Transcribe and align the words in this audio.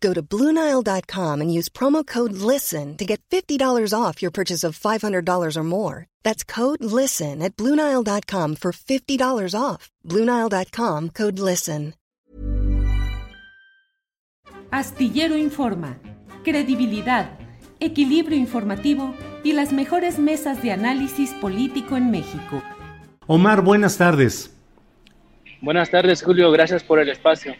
Go 0.00 0.12
to 0.12 0.22
Bluenile.com 0.22 1.40
and 1.40 1.52
use 1.52 1.68
promo 1.68 2.06
code 2.06 2.32
LISTEN 2.32 2.96
to 2.98 3.04
get 3.04 3.20
$50 3.30 3.58
off 3.92 4.20
your 4.20 4.30
purchase 4.30 4.62
of 4.62 4.78
$500 4.78 5.56
or 5.56 5.64
more. 5.64 6.06
That's 6.22 6.44
code 6.44 6.84
LISTEN 6.84 7.42
at 7.42 7.56
Bluenile.com 7.56 8.56
for 8.56 8.72
$50 8.72 9.54
off. 9.58 9.90
Bluenile.com 10.06 11.10
code 11.10 11.38
LISTEN. 11.38 11.94
Astillero 14.74 15.36
Informa, 15.36 15.98
credibilidad, 16.42 17.38
equilibrio 17.78 18.36
informativo 18.36 19.14
y 19.44 19.52
las 19.52 19.72
mejores 19.72 20.18
mesas 20.18 20.60
de 20.64 20.72
análisis 20.72 21.30
político 21.34 21.96
en 21.96 22.10
México. 22.10 22.60
Omar, 23.28 23.62
buenas 23.62 23.96
tardes. 23.96 24.52
Buenas 25.60 25.90
tardes, 25.90 26.22
Julio. 26.24 26.50
Gracias 26.50 26.82
por 26.82 26.98
el 26.98 27.08
espacio. 27.08 27.54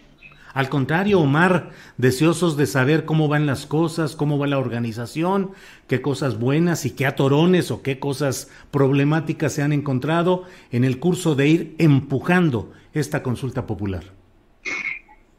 Al 0.55 0.69
contrario, 0.69 1.19
Omar, 1.19 1.71
deseosos 1.97 2.57
de 2.57 2.67
saber 2.67 3.05
cómo 3.05 3.27
van 3.27 3.45
las 3.45 3.67
cosas, 3.67 4.15
cómo 4.15 4.39
va 4.39 4.47
la 4.47 4.59
organización, 4.59 5.51
qué 5.89 6.01
cosas 6.01 6.39
buenas 6.39 6.87
y 6.87 6.95
qué 6.95 7.07
atorones 7.07 7.73
o 7.73 7.83
qué 7.83 7.99
cosas 7.99 8.53
problemáticas 8.71 9.53
se 9.53 9.63
han 9.63 9.73
encontrado 9.73 10.45
en 10.71 10.85
el 10.85 11.01
curso 11.01 11.35
de 11.35 11.49
ir 11.49 11.75
empujando 11.79 12.73
esta 12.93 13.25
consulta 13.25 13.67
popular. 13.67 14.05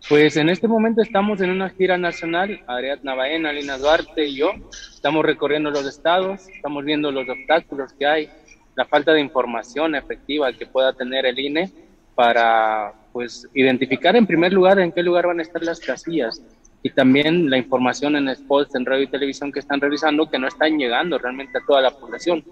Pues 0.10 0.36
en 0.36 0.50
este 0.50 0.68
momento 0.68 1.02
estamos 1.02 1.40
en 1.40 1.50
una 1.50 1.70
gira 1.70 1.98
nacional, 1.98 2.62
Ariadna 2.68 3.16
Baena, 3.16 3.54
Lina 3.54 3.78
Duarte 3.78 4.28
y 4.28 4.36
yo, 4.36 4.52
estamos 4.94 5.26
recorriendo 5.26 5.72
los 5.72 5.88
estados, 5.88 6.48
estamos 6.50 6.84
viendo 6.84 7.10
los 7.10 7.28
obstáculos 7.30 7.94
que 7.94 8.06
hay, 8.06 8.30
la 8.76 8.84
falta 8.86 9.14
de 9.14 9.22
información 9.22 9.96
efectiva 9.96 10.52
que 10.52 10.66
pueda 10.66 10.92
tener 10.92 11.26
el 11.26 11.40
INE 11.40 11.72
para 12.16 12.94
pues 13.16 13.48
identificar 13.54 14.14
en 14.18 14.28
primer 14.28 14.52
lugar 14.52 14.78
en 14.78 14.92
qué 14.92 15.02
lugar 15.02 15.28
van 15.28 15.40
a 15.40 15.42
estar 15.42 15.64
las 15.64 15.80
casillas 15.80 16.42
y 16.84 16.90
también 16.90 17.50
la 17.50 17.58
información 17.58 18.18
en 18.18 18.36
spots 18.36 18.76
en 18.76 18.86
radio 18.86 19.04
y 19.04 19.08
televisión 19.08 19.54
que 19.54 19.62
están 19.62 19.80
realizando 19.80 20.30
que 20.30 20.38
no 20.38 20.50
están 20.50 20.78
llegando 20.78 21.18
realmente 21.18 21.58
a 21.58 21.62
toda 21.66 21.82
la 21.82 21.92
población. 21.92 22.44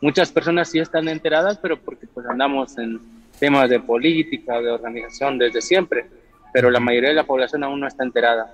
Muchas 0.00 0.32
personas 0.32 0.70
sí 0.72 0.80
están 0.80 1.06
enteradas, 1.06 1.58
pero 1.58 1.78
porque 1.78 2.08
pues 2.08 2.26
andamos 2.26 2.76
en 2.78 2.98
temas 3.38 3.70
de 3.70 3.78
política, 3.78 4.60
de 4.60 4.72
organización 4.72 5.38
desde 5.38 5.62
siempre, 5.62 6.06
pero 6.52 6.68
la 6.68 6.80
mayoría 6.80 7.10
de 7.10 7.14
la 7.14 7.24
población 7.24 7.62
aún 7.62 7.78
no 7.78 7.86
está 7.86 8.02
enterada. 8.02 8.52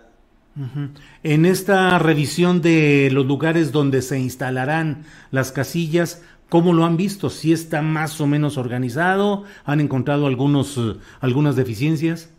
En 1.23 1.47
esta 1.47 1.99
revisión 1.99 2.61
de 2.61 3.09
los 3.11 3.25
lugares 3.25 3.73
donde 3.73 4.03
se 4.03 4.19
instalarán 4.19 5.05
las 5.31 5.51
casillas, 5.51 6.23
¿Cómo 6.49 6.73
lo 6.73 6.85
han 6.85 6.97
visto? 6.97 7.31
¿Si 7.31 7.53
está 7.53 7.83
más 7.83 8.21
o 8.21 8.27
menos 8.27 8.59
organizado? 8.59 9.45
¿Han 9.65 9.81
encontrado 9.81 10.27
algunos, 10.27 10.77
eh, 10.79 10.97
algunas 11.21 11.57
deficiencias? 11.57 12.31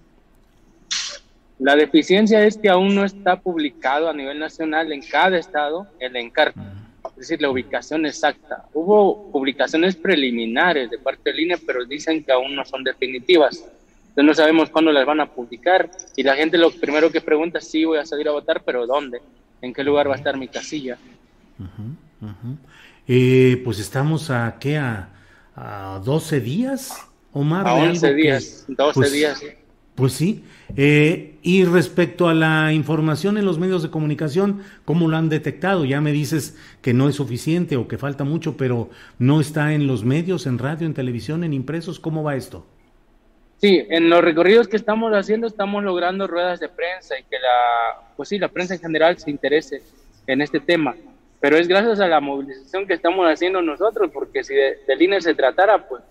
La 1.60 1.76
deficiencia 1.76 2.46
es 2.46 2.58
que 2.58 2.70
aún 2.70 2.96
no 2.96 3.06
está 3.06 3.40
publicado 3.40 4.10
a 4.10 4.14
nivel 4.14 4.40
nacional 4.40 4.92
en 4.92 5.02
cada 5.02 5.38
estado 5.38 5.88
el 6.00 6.16
encargo, 6.18 6.62
es 7.12 7.16
decir, 7.16 7.42
la 7.42 7.50
ubicación 7.50 8.06
exacta. 8.06 8.66
Hubo 8.74 9.32
publicaciones 9.32 9.96
preliminares 9.96 10.90
de 10.90 10.98
parte 10.98 11.32
del 11.32 11.40
INE, 11.42 11.58
pero 11.58 11.86
dicen 11.86 12.24
que 12.24 12.34
aún 12.34 12.56
no 12.56 12.66
son 12.66 12.84
definitivas. 12.84 13.64
Entonces 14.10 14.26
no 14.26 14.34
sabemos 14.34 14.70
cuándo 14.70 14.92
las 14.92 15.06
van 15.06 15.22
a 15.22 15.26
publicar 15.28 15.90
y 16.16 16.24
la 16.24 16.36
gente 16.36 16.58
lo 16.58 16.72
primero 16.72 17.12
que 17.12 17.22
pregunta 17.22 17.60
es 17.60 17.68
sí 17.70 17.86
voy 17.86 18.00
a 18.00 18.06
salir 18.06 18.28
a 18.28 18.32
votar, 18.32 18.62
pero 18.64 18.86
¿dónde? 18.86 19.22
¿En 19.62 19.74
qué 19.74 19.84
lugar 19.84 20.10
va 20.10 20.14
a 20.14 20.18
estar 20.18 20.38
mi 20.38 20.48
casilla? 20.48 20.98
Eh, 23.08 23.62
pues 23.64 23.80
estamos 23.80 24.30
a, 24.32 24.58
¿qué? 24.60 24.78
A, 24.78 25.10
a 25.56 26.02
12 26.04 26.40
días, 26.42 27.08
Omar. 27.32 27.68
A 27.68 27.74
11 27.76 28.14
días, 28.14 28.66
12 28.68 28.94
pues, 28.94 29.12
días. 29.12 29.44
Pues 29.94 30.14
sí. 30.14 30.44
Eh, 30.76 31.36
y 31.42 31.64
respecto 31.64 32.28
a 32.28 32.34
la 32.34 32.74
información 32.74 33.38
en 33.38 33.46
los 33.46 33.60
medios 33.60 33.84
de 33.84 33.90
comunicación, 33.90 34.64
¿cómo 34.84 35.08
lo 35.08 35.16
han 35.16 35.30
detectado? 35.30 35.86
Ya 35.86 36.02
me 36.02 36.12
dices 36.12 36.58
que 36.82 36.94
no 36.94 37.08
es 37.08 37.16
suficiente 37.16 37.78
o 37.78 37.88
que 37.88 37.98
falta 37.98 38.24
mucho, 38.24 38.58
pero 38.58 38.90
no 39.20 39.40
está 39.40 39.74
en 39.74 39.88
los 39.88 40.04
medios, 40.04 40.48
en 40.48 40.58
radio, 40.58 40.86
en 40.86 40.94
televisión, 40.94 41.44
en 41.44 41.54
impresos. 41.54 42.00
¿Cómo 42.00 42.24
va 42.24 42.36
esto? 42.36 42.66
Sí, 43.58 43.86
en 43.90 44.10
los 44.10 44.22
recorridos 44.22 44.68
que 44.68 44.76
estamos 44.76 45.14
haciendo 45.14 45.48
estamos 45.48 45.82
logrando 45.84 46.28
ruedas 46.28 46.60
de 46.60 46.68
prensa 46.68 47.18
y 47.18 47.24
que 47.24 47.38
la, 47.40 48.12
pues 48.18 48.28
sí, 48.30 48.38
la 48.38 48.50
prensa 48.50 48.74
en 48.74 48.82
general 48.82 49.18
se 49.18 49.32
interese 49.32 49.82
en 50.28 50.42
este 50.42 50.60
tema 50.60 50.94
pero 51.40 51.58
es 51.58 51.68
gracias 51.68 52.00
a 52.00 52.08
la 52.08 52.20
movilización 52.20 52.88
que 52.88 52.94
estamos 52.94 53.28
haciendo 53.28 53.62
nosotros, 53.62 54.10
porque 54.14 54.44
si 54.44 54.54
de, 54.54 54.80
del 54.88 55.02
INE 55.02 55.22
se 55.22 55.36
tratara, 55.36 55.88
pues 55.88 56.02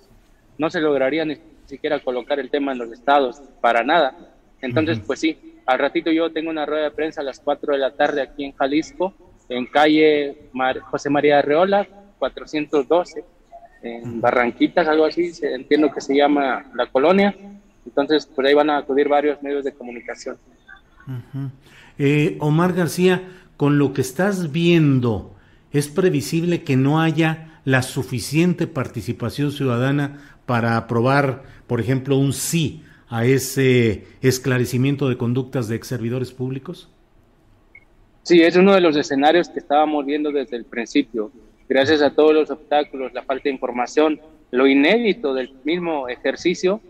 no 0.59 0.71
se 0.71 0.81
lograría 0.81 1.25
ni 1.25 1.39
siquiera 1.67 2.01
colocar 2.01 2.39
el 2.39 2.51
tema 2.51 2.73
en 2.73 2.79
los 2.79 2.93
estados, 2.93 3.43
para 3.61 3.83
nada. 3.83 4.17
Entonces, 4.61 5.01
pues 5.05 5.21
sí, 5.21 5.61
al 5.67 5.79
ratito 5.79 6.11
yo 6.11 6.31
tengo 6.31 6.51
una 6.51 6.67
rueda 6.67 6.85
de 6.85 6.91
prensa 6.91 7.21
a 7.21 7.25
las 7.25 7.41
4 7.41 7.73
de 7.73 7.79
la 7.79 7.91
tarde 7.93 8.23
aquí 8.23 8.45
en 8.45 8.53
Jalisco, 8.53 9.15
en 9.49 9.67
calle 9.67 10.49
José 10.91 11.11
María 11.11 11.39
Arreola, 11.39 11.87
412, 12.19 13.25
en 13.83 14.21
Barranquitas, 14.21 14.89
algo 14.89 15.05
así, 15.05 15.33
entiendo 15.43 15.91
que 15.91 16.01
se 16.01 16.17
llama 16.17 16.65
la 16.75 16.87
colonia. 16.87 17.35
Entonces, 17.85 18.25
por 18.25 18.47
ahí 18.47 18.55
van 18.55 18.71
a 18.71 18.79
acudir 18.79 19.09
varios 19.09 19.43
medios 19.43 19.65
de 19.65 19.73
comunicación. 19.73 20.39
eh, 21.99 22.37
Omar 22.41 22.73
García, 22.73 23.23
con 23.57 23.79
lo 23.79 23.93
que 23.93 24.01
estás 24.01 24.53
viendo, 24.53 25.35
¿es 25.73 25.89
previsible 25.89 26.63
que 26.63 26.77
no 26.77 27.01
haya 27.01 27.61
la 27.65 27.83
suficiente 27.83 28.67
participación 28.67 29.53
ciudadana 29.53 30.39
para 30.47 30.77
aprobar, 30.77 31.43
por 31.67 31.81
ejemplo, 31.81 32.17
un 32.17 32.33
sí 32.33 32.83
a 33.09 33.25
ese 33.25 34.05
esclarecimiento 34.23 35.09
de 35.09 35.17
conductas 35.17 35.69
de 35.69 35.77
ex 35.77 35.87
servidores 35.87 36.33
públicos? 36.33 36.89
Sí, 38.23 38.43
es 38.43 38.57
uno 38.57 38.73
de 38.75 38.81
los 38.81 38.97
escenarios 38.97 39.49
que 39.49 39.59
estábamos 39.59 40.05
viendo 40.07 40.33
desde 40.33 40.57
el 40.57 40.65
principio. 40.65 41.31
Gracias 41.69 42.03
a 42.03 42.11
todos 42.11 42.35
los 42.35 42.51
obstáculos, 42.51 43.13
la 43.13 43.23
falta 43.23 43.45
de 43.45 43.51
información, 43.51 44.21
lo 44.51 44.67
inédito 44.67 45.35
del 45.35 45.53
mismo 45.65 46.09
ejercicio, 46.09 46.81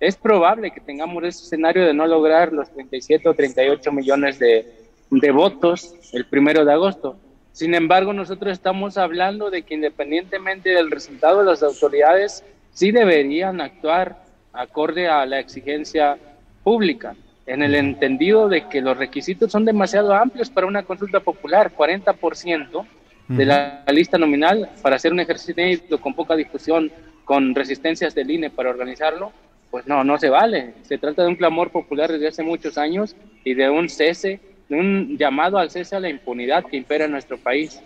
es 0.00 0.16
probable 0.16 0.70
que 0.70 0.80
tengamos 0.80 1.22
ese 1.24 1.44
escenario 1.44 1.86
de 1.86 1.94
no 1.94 2.06
lograr 2.06 2.52
los 2.52 2.70
37 2.70 3.28
o 3.28 3.34
38 3.34 3.92
millones 3.92 4.38
de, 4.38 4.83
de 5.20 5.30
votos 5.30 5.94
el 6.12 6.26
primero 6.26 6.64
de 6.64 6.72
agosto. 6.72 7.16
Sin 7.52 7.74
embargo, 7.74 8.12
nosotros 8.12 8.52
estamos 8.52 8.98
hablando 8.98 9.50
de 9.50 9.62
que 9.62 9.74
independientemente 9.74 10.70
del 10.70 10.90
resultado, 10.90 11.42
las 11.42 11.62
autoridades 11.62 12.44
sí 12.72 12.90
deberían 12.90 13.60
actuar 13.60 14.24
acorde 14.52 15.08
a 15.08 15.24
la 15.26 15.38
exigencia 15.38 16.18
pública, 16.62 17.14
en 17.46 17.62
el 17.62 17.74
entendido 17.74 18.48
de 18.48 18.68
que 18.68 18.80
los 18.80 18.96
requisitos 18.96 19.52
son 19.52 19.64
demasiado 19.64 20.14
amplios 20.14 20.50
para 20.50 20.66
una 20.66 20.82
consulta 20.82 21.20
popular, 21.20 21.72
40% 21.76 22.86
de 23.28 23.46
la 23.46 23.84
lista 23.92 24.18
nominal 24.18 24.70
para 24.82 24.96
hacer 24.96 25.12
un 25.12 25.20
ejercicio 25.20 26.00
con 26.00 26.14
poca 26.14 26.36
discusión, 26.36 26.90
con 27.24 27.54
resistencias 27.54 28.14
del 28.14 28.30
INE 28.30 28.50
para 28.50 28.70
organizarlo, 28.70 29.32
pues 29.70 29.86
no, 29.86 30.04
no 30.04 30.18
se 30.18 30.28
vale. 30.28 30.74
Se 30.82 30.98
trata 30.98 31.22
de 31.22 31.28
un 31.28 31.36
clamor 31.36 31.70
popular 31.70 32.10
desde 32.10 32.28
hace 32.28 32.42
muchos 32.42 32.78
años 32.78 33.16
y 33.44 33.54
de 33.54 33.70
un 33.70 33.88
cese 33.88 34.40
un 34.68 35.16
llamado 35.18 35.58
al 35.58 35.70
cese 35.70 35.96
a 35.96 36.00
la 36.00 36.08
impunidad 36.08 36.64
que 36.64 36.76
impera 36.76 37.04
en 37.04 37.12
nuestro 37.12 37.38
país. 37.38 37.80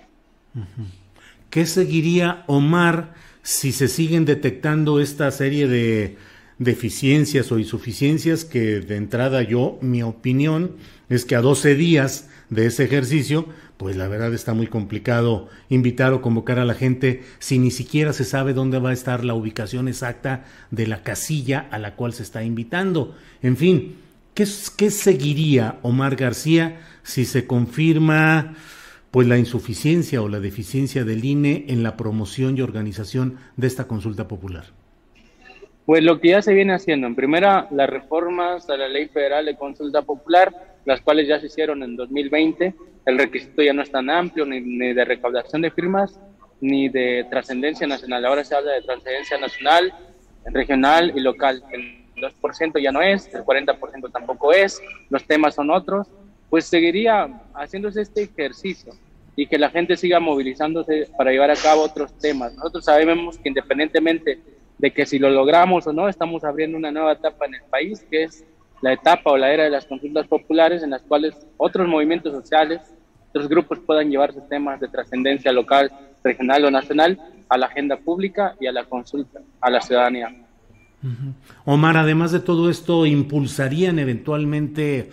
¿Qué 1.50 1.66
seguiría 1.66 2.44
Omar 2.46 3.14
si 3.42 3.72
se 3.72 3.88
siguen 3.88 4.24
detectando 4.24 5.00
esta 5.00 5.30
serie 5.30 5.66
de, 5.66 6.16
deficiencias 6.58 7.52
o 7.52 7.58
insuficiencias 7.58 8.44
que 8.44 8.80
de 8.80 8.96
entrada 8.96 9.42
yo, 9.42 9.78
mi 9.80 10.02
opinión 10.02 10.72
es 11.08 11.24
que 11.24 11.36
a 11.36 11.40
12 11.40 11.74
días 11.76 12.28
de 12.50 12.66
ese 12.66 12.84
ejercicio, 12.84 13.46
pues 13.76 13.96
la 13.96 14.08
verdad 14.08 14.34
está 14.34 14.54
muy 14.54 14.66
complicado 14.66 15.48
invitar 15.68 16.12
o 16.12 16.20
convocar 16.20 16.58
a 16.58 16.64
la 16.64 16.74
gente 16.74 17.22
si 17.38 17.58
ni 17.58 17.70
siquiera 17.70 18.12
se 18.12 18.24
sabe 18.24 18.54
dónde 18.54 18.80
va 18.80 18.90
a 18.90 18.94
estar 18.94 19.24
la 19.24 19.34
ubicación 19.34 19.86
exacta 19.86 20.44
de 20.70 20.86
la 20.86 21.02
casilla 21.02 21.68
a 21.70 21.78
la 21.78 21.94
cual 21.94 22.12
se 22.12 22.24
está 22.24 22.42
invitando. 22.42 23.14
En 23.40 23.56
fin, 23.56 23.96
¿qué, 24.76 24.90
seguiría 24.90 25.78
Omar 25.82 26.14
García 26.14 26.80
si 27.02 27.24
se 27.24 27.46
confirma 27.46 28.54
pues 29.10 29.26
la 29.26 29.36
insuficiencia 29.36 30.22
o 30.22 30.28
la 30.28 30.38
deficiencia 30.38 31.04
del 31.04 31.24
INE 31.24 31.64
en 31.68 31.82
la 31.82 31.96
promoción 31.96 32.56
y 32.56 32.60
organización 32.60 33.38
de 33.56 33.66
esta 33.66 33.88
consulta 33.88 34.28
popular? 34.28 34.66
Pues 35.86 36.04
lo 36.04 36.20
que 36.20 36.28
ya 36.28 36.42
se 36.42 36.52
viene 36.52 36.74
haciendo, 36.74 37.06
en 37.06 37.16
primera, 37.16 37.66
las 37.72 37.88
reformas 37.88 38.68
a 38.68 38.76
la 38.76 38.88
Ley 38.88 39.08
Federal 39.08 39.46
de 39.46 39.56
Consulta 39.56 40.02
Popular, 40.02 40.52
las 40.84 41.00
cuales 41.00 41.26
ya 41.26 41.40
se 41.40 41.46
hicieron 41.46 41.82
en 41.82 41.96
2020, 41.96 42.74
el 43.06 43.18
requisito 43.18 43.62
ya 43.62 43.72
no 43.72 43.82
es 43.82 43.90
tan 43.90 44.10
amplio 44.10 44.44
ni, 44.44 44.60
de 44.92 45.04
recaudación 45.04 45.62
de 45.62 45.70
firmas, 45.70 46.20
ni 46.60 46.90
de 46.90 47.26
trascendencia 47.30 47.86
nacional. 47.86 48.26
Ahora 48.26 48.44
se 48.44 48.54
habla 48.54 48.72
de 48.72 48.82
trascendencia 48.82 49.38
nacional, 49.38 49.92
regional 50.52 51.12
y 51.16 51.20
local. 51.20 51.64
2% 52.20 52.82
ya 52.82 52.92
no 52.92 53.02
es, 53.02 53.32
el 53.34 53.44
40% 53.44 54.12
tampoco 54.12 54.52
es, 54.52 54.80
los 55.10 55.24
temas 55.24 55.54
son 55.54 55.70
otros 55.70 56.08
pues 56.50 56.66
seguiría 56.66 57.28
haciéndose 57.54 58.02
este 58.02 58.22
ejercicio 58.22 58.92
y 59.36 59.46
que 59.46 59.58
la 59.58 59.70
gente 59.70 59.96
siga 59.96 60.18
movilizándose 60.18 61.08
para 61.16 61.30
llevar 61.30 61.50
a 61.50 61.56
cabo 61.56 61.82
otros 61.82 62.12
temas. 62.18 62.54
Nosotros 62.54 62.84
sabemos 62.84 63.38
que 63.38 63.48
independientemente 63.48 64.40
de 64.78 64.90
que 64.90 65.06
si 65.06 65.18
lo 65.18 65.30
logramos 65.30 65.86
o 65.86 65.92
no, 65.92 66.08
estamos 66.08 66.44
abriendo 66.44 66.76
una 66.76 66.90
nueva 66.90 67.12
etapa 67.12 67.46
en 67.46 67.54
el 67.54 67.62
país, 67.62 68.04
que 68.10 68.24
es 68.24 68.44
la 68.80 68.92
etapa 68.92 69.30
o 69.30 69.36
la 69.36 69.52
era 69.52 69.64
de 69.64 69.70
las 69.70 69.84
consultas 69.84 70.26
populares 70.26 70.82
en 70.82 70.90
las 70.90 71.02
cuales 71.02 71.34
otros 71.56 71.86
movimientos 71.86 72.32
sociales, 72.32 72.80
otros 73.30 73.48
grupos 73.48 73.78
puedan 73.80 74.10
llevarse 74.10 74.40
temas 74.48 74.80
de 74.80 74.88
trascendencia 74.88 75.52
local, 75.52 75.92
regional 76.24 76.64
o 76.64 76.70
nacional 76.70 77.18
a 77.48 77.58
la 77.58 77.66
agenda 77.66 77.96
pública 77.96 78.56
y 78.60 78.66
a 78.66 78.72
la 78.72 78.84
consulta 78.84 79.40
a 79.60 79.70
la 79.70 79.80
ciudadanía. 79.80 80.34
Omar, 81.64 81.96
además 81.96 82.32
de 82.32 82.40
todo 82.40 82.70
esto, 82.70 83.06
¿impulsarían 83.06 83.98
eventualmente 83.98 85.10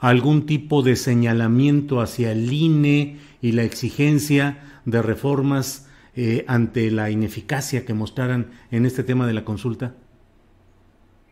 algún 0.00 0.46
tipo 0.46 0.82
de 0.82 0.96
señalamiento 0.96 2.00
hacia 2.00 2.32
el 2.32 2.52
INE 2.52 3.18
y 3.40 3.52
la 3.52 3.62
exigencia 3.62 4.58
de 4.84 5.02
reformas 5.02 5.88
eh, 6.16 6.44
ante 6.48 6.90
la 6.90 7.10
ineficacia 7.10 7.84
que 7.84 7.94
mostraran 7.94 8.50
en 8.70 8.86
este 8.86 9.04
tema 9.04 9.26
de 9.26 9.34
la 9.34 9.44
consulta? 9.44 9.94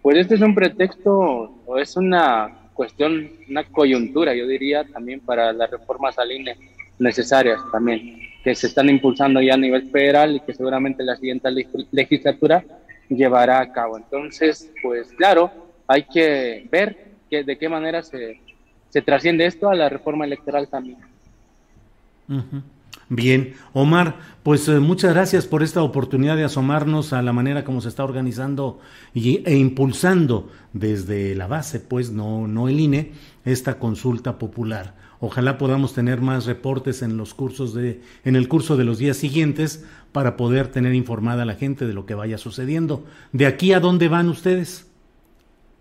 Pues 0.03 0.19
este 0.19 0.37
es 0.37 0.41
un 0.41 0.55
pretexto 0.55 1.13
o 1.67 1.79
es 1.79 1.97
una 1.97 2.71
cuestión, 2.75 3.29
una 3.49 3.65
coyuntura, 3.65 4.35
yo 4.35 4.47
diría, 4.47 4.85
también 4.85 5.21
para 5.21 5.53
las 5.53 5.71
reformas 5.71 6.17
al 6.19 6.31
INE 6.31 6.57
necesarias 6.99 7.61
también, 7.73 8.21
que 8.45 8.55
se 8.55 8.69
están 8.69 8.89
impulsando 8.89 9.41
ya 9.41 9.55
a 9.55 9.59
nivel 9.59 9.91
federal 9.91 10.37
y 10.37 10.41
que 10.41 10.55
seguramente 10.55 11.03
la 11.03 11.17
siguiente 11.17 11.49
legislatura 11.91 12.65
llevará 13.09 13.61
a 13.61 13.73
cabo. 13.73 13.97
Entonces, 13.97 14.71
pues 14.83 15.13
claro, 15.13 15.51
hay 15.87 16.05
que 16.05 16.69
ver 16.71 17.13
que, 17.31 17.45
de 17.45 17.59
qué 17.59 17.69
manera 17.69 18.03
se, 18.03 18.41
se 18.89 19.03
trasciende 19.03 19.47
esto 19.47 19.69
a 19.69 19.75
la 19.75 19.89
reforma 19.89 20.25
electoral 20.25 20.69
también. 20.69 20.99
Bien, 23.09 23.55
Omar, 23.73 24.17
pues 24.43 24.67
eh, 24.69 24.81
muchas 24.81 25.15
gracias 25.15 25.47
por 25.47 25.63
esta 25.63 25.81
oportunidad 25.83 26.37
de 26.37 26.43
asomarnos 26.43 27.13
a 27.13 27.23
la 27.23 27.33
manera 27.33 27.63
como 27.63 27.81
se 27.81 27.89
está 27.89 28.03
organizando 28.03 28.81
y, 29.15 29.43
e 29.49 29.57
impulsando 29.57 30.51
desde 30.73 31.37
la 31.37 31.47
base, 31.47 31.79
pues 31.79 32.11
no, 32.11 32.49
no 32.49 32.69
el 32.69 32.81
INE, 32.81 33.13
esta 33.45 33.79
consulta 33.79 34.39
popular. 34.39 34.95
Ojalá 35.21 35.59
podamos 35.59 35.95
tener 35.95 36.21
más 36.21 36.47
reportes 36.47 37.03
en 37.03 37.17
los 37.17 37.35
cursos 37.35 37.75
de, 37.75 38.01
en 38.25 38.37
el 38.37 38.49
curso 38.49 38.77
de 38.77 38.85
los 38.85 38.99
días 38.99 39.17
siguientes 39.17 39.85
para 40.13 40.37
poder 40.37 40.69
tener 40.69 40.95
informada 40.95 41.43
a 41.43 41.47
la 41.47 41.55
gente 41.55 41.87
de 41.87 41.95
lo 41.95 42.07
que 42.07 42.15
vaya 42.15 42.39
sucediendo. 42.39 43.05
¿De 43.33 43.47
aquí 43.47 43.73
a 43.73 43.81
dónde 43.81 44.09
van 44.09 44.29
ustedes? 44.29 44.87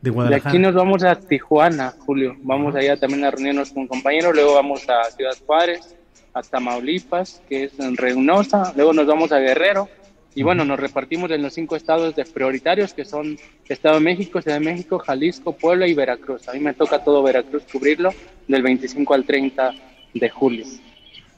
de 0.01 0.35
aquí 0.35 0.59
nos 0.59 0.75
vamos 0.75 1.03
a 1.03 1.15
Tijuana, 1.15 1.95
Julio. 2.05 2.35
Vamos 2.43 2.75
allá 2.75 2.95
también 2.97 3.23
a 3.25 3.31
reunirnos 3.31 3.71
con 3.71 3.87
compañeros. 3.87 4.35
Luego 4.35 4.53
vamos 4.53 4.87
a 4.87 5.09
Ciudad 5.11 5.35
Juárez, 5.45 5.95
a 6.33 6.43
Tamaulipas, 6.43 7.41
que 7.49 7.65
es 7.65 7.79
en 7.79 7.97
Reynosa. 7.97 8.71
Luego 8.75 8.93
nos 8.93 9.07
vamos 9.07 9.31
a 9.31 9.39
Guerrero. 9.39 9.89
Y 10.35 10.43
bueno, 10.43 10.65
nos 10.65 10.77
repartimos 10.77 11.31
en 11.31 11.41
los 11.41 11.53
cinco 11.53 11.77
estados 11.77 12.13
de 12.15 12.25
prioritarios, 12.25 12.93
que 12.93 13.05
son 13.05 13.37
Estado 13.67 13.95
de 13.95 14.01
México, 14.01 14.41
Ciudad 14.41 14.59
de 14.59 14.65
México, 14.65 14.99
Jalisco, 14.99 15.53
Puebla 15.53 15.87
y 15.87 15.93
Veracruz. 15.93 16.47
A 16.49 16.53
mí 16.53 16.59
me 16.59 16.73
toca 16.73 17.03
todo 17.03 17.23
Veracruz 17.23 17.63
cubrirlo 17.71 18.13
del 18.47 18.61
25 18.61 19.13
al 19.13 19.23
30 19.23 19.71
de 20.13 20.29
julio. 20.29 20.65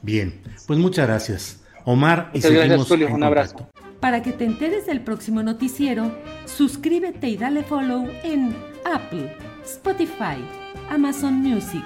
Bien, 0.02 0.34
pues 0.66 0.78
muchas 0.80 1.06
gracias. 1.06 1.64
Omar, 1.84 2.30
y 2.34 2.38
muchas 2.38 2.52
gracias, 2.52 2.88
Julio. 2.88 3.14
Un 3.14 3.22
abrazo. 3.22 3.68
Para 4.00 4.22
que 4.22 4.32
te 4.32 4.44
enteres 4.44 4.86
del 4.86 5.00
próximo 5.00 5.42
noticiero, 5.42 6.12
suscríbete 6.44 7.28
y 7.28 7.36
dale 7.36 7.62
follow 7.62 8.08
en 8.22 8.54
Apple, 8.84 9.32
Spotify, 9.64 10.36
Amazon 10.90 11.34
Music, 11.34 11.84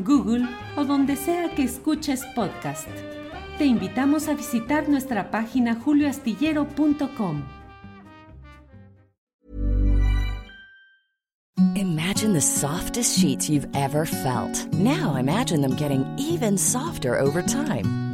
Google 0.00 0.46
o 0.76 0.84
donde 0.84 1.16
sea 1.16 1.50
que 1.54 1.62
escuches 1.62 2.24
podcast. 2.34 2.88
Te 3.58 3.64
invitamos 3.64 4.28
a 4.28 4.34
visitar 4.34 4.88
nuestra 4.88 5.32
página 5.32 5.74
julioastillero.com. 5.74 7.42
Imagine 11.74 12.34
the 12.34 12.40
softest 12.40 13.18
sheets 13.18 13.50
you've 13.50 13.66
ever 13.74 14.06
felt. 14.06 14.72
Now 14.74 15.16
imagine 15.16 15.60
them 15.60 15.74
getting 15.74 16.04
even 16.16 16.56
softer 16.56 17.18
over 17.18 17.42
time. 17.42 18.07